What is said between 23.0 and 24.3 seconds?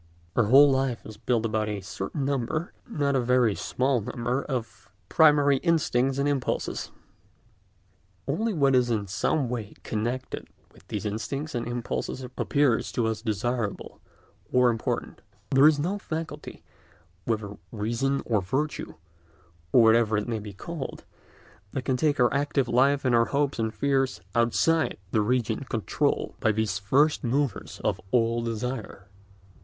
and our hopes and fears